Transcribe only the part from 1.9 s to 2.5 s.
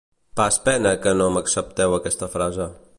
aquesta